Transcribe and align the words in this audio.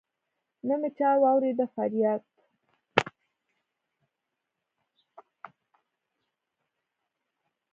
نه 0.67 0.75
مي 0.81 0.89
چا 0.97 1.09
واوريد 1.21 1.59
فرياد 1.73 2.23